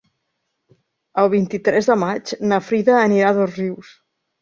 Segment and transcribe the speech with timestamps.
[1.25, 3.97] El vint-i-tres de maig na Frida anirà a Dosrius.